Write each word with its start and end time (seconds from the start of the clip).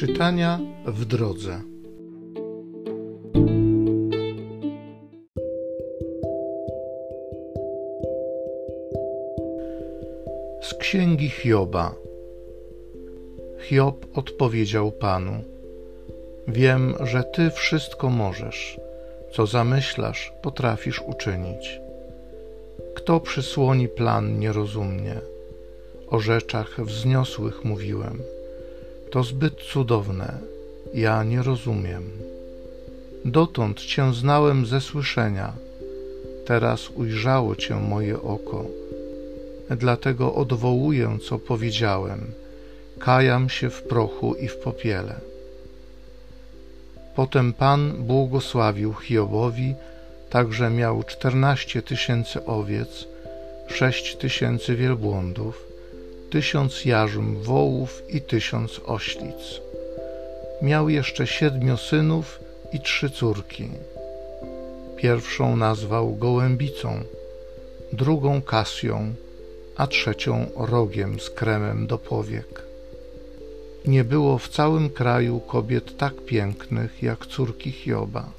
Czytania 0.00 0.60
w 0.86 1.04
drodze. 1.04 1.60
Z 10.62 10.74
księgi 10.74 11.28
Hioba. 11.28 11.94
Hiob 13.58 14.06
odpowiedział 14.14 14.92
Panu: 14.92 15.32
Wiem, 16.48 16.94
że 17.00 17.24
Ty 17.24 17.50
wszystko 17.50 18.10
możesz, 18.10 18.80
co 19.32 19.46
zamyślasz, 19.46 20.32
potrafisz 20.42 21.02
uczynić. 21.02 21.80
Kto 22.94 23.20
przysłoni 23.20 23.88
plan 23.88 24.38
nierozumnie? 24.38 25.14
O 26.08 26.20
rzeczach 26.20 26.80
wzniosłych 26.80 27.64
mówiłem 27.64 28.22
to 29.10 29.22
zbyt 29.22 29.54
cudowne, 29.72 30.38
ja 30.94 31.24
nie 31.24 31.42
rozumiem. 31.42 32.10
Dotąd 33.24 33.80
Cię 33.80 34.14
znałem 34.14 34.66
ze 34.66 34.80
słyszenia, 34.80 35.52
teraz 36.46 36.90
ujrzało 36.90 37.56
Cię 37.56 37.74
moje 37.76 38.22
oko. 38.22 38.64
Dlatego 39.70 40.34
odwołuję, 40.34 41.18
co 41.28 41.38
powiedziałem, 41.38 42.32
kajam 42.98 43.48
się 43.48 43.70
w 43.70 43.82
prochu 43.82 44.34
i 44.34 44.48
w 44.48 44.56
popiele. 44.56 45.14
Potem 47.14 47.52
Pan 47.52 47.92
błogosławił 47.92 48.94
Hiobowi, 48.94 49.74
także 50.30 50.70
miał 50.70 51.02
czternaście 51.02 51.82
tysięcy 51.82 52.44
owiec, 52.44 53.04
sześć 53.68 54.16
tysięcy 54.16 54.76
wielbłądów, 54.76 55.66
tysiąc 56.30 56.84
jarzm 56.84 57.42
wołów 57.42 58.02
i 58.08 58.20
tysiąc 58.20 58.80
oślic. 58.86 59.60
Miał 60.62 60.88
jeszcze 60.88 61.26
siedmiu 61.26 61.76
synów 61.76 62.40
i 62.72 62.80
trzy 62.80 63.10
córki. 63.10 63.68
Pierwszą 64.96 65.56
nazwał 65.56 66.14
gołębicą, 66.16 67.00
drugą 67.92 68.42
kasją, 68.42 69.14
a 69.76 69.86
trzecią 69.86 70.46
rogiem 70.56 71.20
z 71.20 71.30
kremem 71.30 71.86
do 71.86 71.98
powiek. 71.98 72.62
Nie 73.86 74.04
było 74.04 74.38
w 74.38 74.48
całym 74.48 74.90
kraju 74.90 75.40
kobiet 75.40 75.96
tak 75.96 76.14
pięknych 76.26 77.02
jak 77.02 77.26
córki 77.26 77.72
Hioba. 77.72 78.32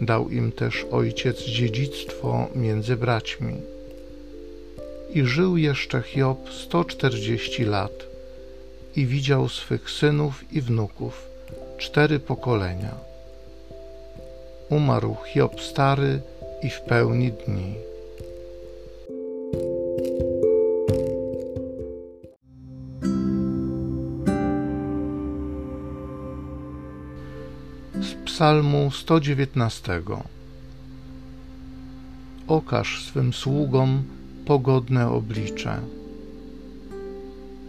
Dał 0.00 0.28
im 0.28 0.52
też 0.52 0.86
ojciec 0.90 1.42
dziedzictwo 1.42 2.48
między 2.54 2.96
braćmi 2.96 3.77
i 5.14 5.24
żył 5.24 5.56
jeszcze 5.56 6.02
Hiob 6.02 6.50
140 6.50 7.64
lat 7.64 7.92
i 8.96 9.06
widział 9.06 9.48
swych 9.48 9.90
synów 9.90 10.52
i 10.52 10.60
wnuków, 10.60 11.26
cztery 11.78 12.18
pokolenia. 12.18 12.94
Umarł 14.68 15.16
Hiob 15.26 15.60
stary 15.60 16.20
i 16.62 16.70
w 16.70 16.80
pełni 16.80 17.32
dni. 17.32 17.74
Z 28.00 28.14
Psalmu 28.24 28.90
119 28.90 30.02
Okaż 32.48 33.04
swym 33.04 33.32
sługom 33.32 34.17
pogodne 34.48 35.08
oblicze. 35.08 35.80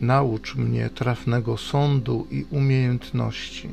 Naucz 0.00 0.56
mnie 0.56 0.90
trafnego 0.90 1.56
sądu 1.56 2.26
i 2.30 2.44
umiejętności, 2.50 3.68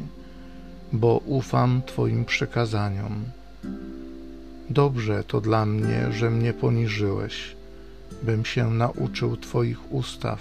bo 0.93 1.17
ufam 1.17 1.81
Twoim 1.85 2.25
przekazaniom. 2.25 3.23
Dobrze 4.69 5.23
to 5.23 5.41
dla 5.41 5.65
mnie, 5.65 6.11
że 6.11 6.29
mnie 6.29 6.53
poniżyłeś, 6.53 7.55
bym 8.23 8.45
się 8.45 8.69
nauczył 8.69 9.37
Twoich 9.37 9.93
ustaw. 9.93 10.39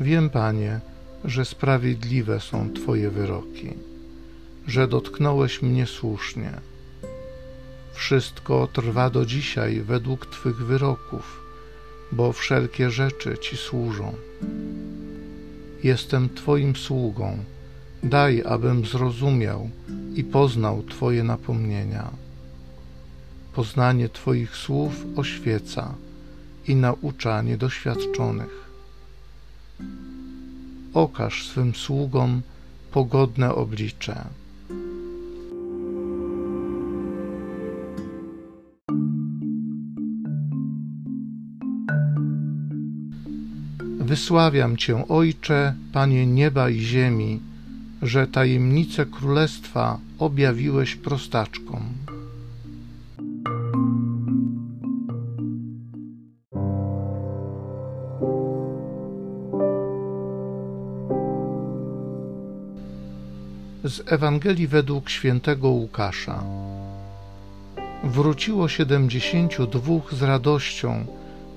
Wiem, 0.00 0.30
Panie, 0.30 0.80
że 1.24 1.44
sprawiedliwe 1.44 2.40
są 2.40 2.70
Twoje 2.72 3.10
wyroki, 3.10 3.68
że 4.66 4.88
dotknąłeś 4.88 5.62
mnie 5.62 5.86
słusznie 5.86 6.73
wszystko 7.94 8.68
trwa 8.72 9.10
do 9.10 9.26
dzisiaj 9.26 9.80
według 9.80 10.26
Twych 10.26 10.56
wyroków, 10.56 11.40
bo 12.12 12.32
wszelkie 12.32 12.90
rzeczy 12.90 13.38
Ci 13.38 13.56
służą. 13.56 14.14
Jestem 15.84 16.34
Twoim 16.34 16.76
sługą, 16.76 17.38
daj, 18.02 18.42
abym 18.46 18.86
zrozumiał 18.86 19.70
i 20.14 20.24
poznał 20.24 20.82
Twoje 20.82 21.24
napomnienia. 21.24 22.10
Poznanie 23.54 24.08
Twoich 24.08 24.56
słów 24.56 24.92
oświeca 25.16 25.94
i 26.68 26.76
naucza 26.76 27.42
niedoświadczonych. 27.42 28.70
Okaż 30.94 31.48
swym 31.48 31.74
sługom 31.74 32.42
pogodne 32.92 33.54
oblicze 33.54 34.24
Wysławiam 44.14 44.76
Cię, 44.76 45.08
Ojcze, 45.08 45.74
Panie 45.92 46.26
nieba 46.26 46.70
i 46.70 46.80
ziemi, 46.80 47.40
że 48.02 48.26
tajemnice 48.26 49.06
królestwa 49.06 49.98
objawiłeś 50.18 50.96
prostaczkom. 50.96 51.82
Z 63.84 64.12
Ewangelii 64.12 64.66
według 64.66 65.10
świętego 65.10 65.68
Łukasza. 65.68 66.42
Wróciło 68.04 68.68
siedemdziesięciu 68.68 69.66
dwóch 69.66 70.14
z 70.14 70.22
radością, 70.22 71.06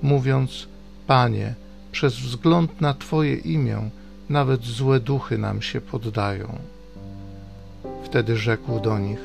mówiąc: 0.02 0.68
Panie, 1.06 1.54
przez 1.92 2.16
wzgląd 2.16 2.80
na 2.80 2.94
Twoje 2.94 3.34
imię 3.34 3.90
nawet 4.28 4.64
złe 4.64 5.00
duchy 5.00 5.38
nam 5.38 5.62
się 5.62 5.80
poddają. 5.80 6.58
Wtedy 8.04 8.36
rzekł 8.36 8.80
do 8.80 8.98
nich: 8.98 9.20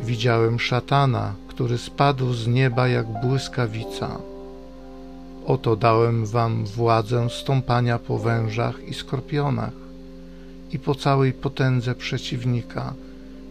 Widziałem 0.00 0.60
szatana, 0.60 1.34
który 1.48 1.78
spadł 1.78 2.32
z 2.32 2.46
nieba 2.46 2.88
jak 2.88 3.20
błyskawica. 3.20 4.18
Oto 5.46 5.76
dałem 5.76 6.26
wam 6.26 6.64
władzę 6.64 7.30
stąpania 7.30 7.98
po 7.98 8.18
wężach 8.18 8.88
i 8.88 8.94
skorpionach 8.94 9.72
i 10.72 10.78
po 10.78 10.94
całej 10.94 11.32
potędze 11.32 11.94
przeciwnika, 11.94 12.94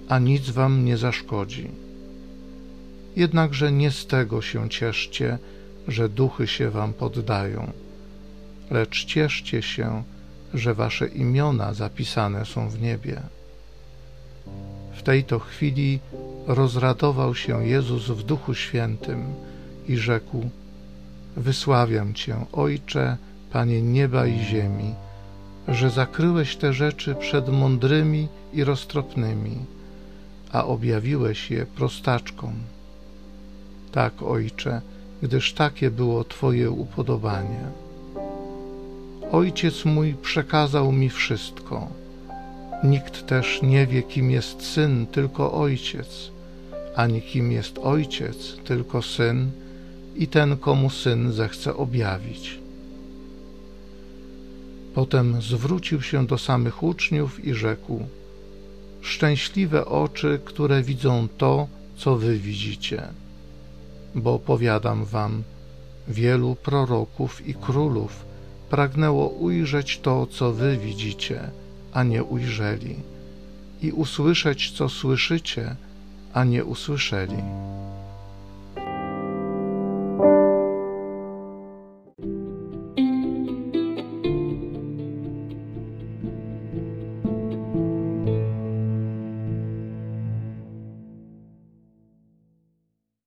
a 0.09 0.19
nic 0.19 0.49
wam 0.49 0.85
nie 0.85 0.97
zaszkodzi. 0.97 1.71
Jednakże 3.15 3.71
nie 3.71 3.91
z 3.91 4.07
tego 4.07 4.41
się 4.41 4.69
cieszcie, 4.69 5.37
że 5.87 6.09
duchy 6.09 6.47
się 6.47 6.69
wam 6.69 6.93
poddają 6.93 7.71
lecz 8.71 9.05
cieszcie 9.05 9.61
się, 9.61 10.03
że 10.53 10.73
wasze 10.73 11.07
imiona 11.07 11.73
zapisane 11.73 12.45
są 12.45 12.69
w 12.69 12.81
niebie. 12.81 13.21
W 14.95 15.03
tej 15.03 15.23
to 15.23 15.39
chwili 15.39 15.99
rozradował 16.47 17.35
się 17.35 17.67
Jezus 17.67 18.07
w 18.07 18.23
Duchu 18.23 18.53
Świętym 18.53 19.33
i 19.87 19.97
rzekł: 19.97 20.49
Wysławiam 21.37 22.13
Cię, 22.13 22.45
Ojcze, 22.51 23.17
Panie 23.51 23.81
nieba 23.81 24.27
i 24.27 24.39
ziemi, 24.39 24.95
że 25.67 25.89
zakryłeś 25.89 26.55
te 26.55 26.73
rzeczy 26.73 27.15
przed 27.15 27.49
mądrymi 27.49 28.27
i 28.53 28.63
roztropnymi, 28.63 29.57
a 30.51 30.65
objawiłeś 30.65 31.51
je 31.51 31.65
prostaczkom. 31.65 32.53
Tak, 33.91 34.23
Ojcze, 34.23 34.81
gdyż 35.21 35.53
takie 35.53 35.91
było 35.91 36.23
Twoje 36.23 36.71
upodobanie. 36.71 37.86
Ojciec 39.31 39.85
mój 39.85 40.13
przekazał 40.13 40.91
mi 40.91 41.09
wszystko. 41.09 41.87
Nikt 42.83 43.25
też 43.25 43.61
nie 43.61 43.87
wie, 43.87 44.03
kim 44.03 44.31
jest 44.31 44.61
syn, 44.61 45.07
tylko 45.07 45.53
ojciec, 45.53 46.31
ani 46.95 47.21
kim 47.21 47.51
jest 47.51 47.77
ojciec, 47.77 48.57
tylko 48.65 49.01
syn 49.01 49.51
i 50.15 50.27
ten, 50.27 50.57
komu 50.57 50.89
syn 50.89 51.31
zechce 51.31 51.75
objawić. 51.75 52.59
Potem 54.95 55.41
zwrócił 55.41 56.01
się 56.01 56.25
do 56.25 56.37
samych 56.37 56.83
uczniów 56.83 57.45
i 57.45 57.53
rzekł: 57.53 58.05
Szczęśliwe 59.01 59.85
oczy, 59.85 60.39
które 60.45 60.83
widzą 60.83 61.27
to, 61.37 61.67
co 61.97 62.15
wy 62.15 62.37
widzicie. 62.37 63.07
Bo 64.15 64.39
powiadam 64.39 65.05
wam, 65.05 65.43
wielu 66.07 66.55
proroków 66.55 67.47
i 67.47 67.53
królów 67.53 68.27
pragnęło 68.69 69.27
ujrzeć 69.27 69.99
to, 69.99 70.27
co 70.27 70.53
wy 70.53 70.77
widzicie, 70.77 71.39
a 71.93 72.03
nie 72.03 72.23
ujrzeli, 72.23 72.95
i 73.81 73.91
usłyszeć, 73.91 74.71
co 74.71 74.89
słyszycie, 74.89 75.75
a 76.33 76.43
nie 76.43 76.65
usłyszeli. 76.65 77.37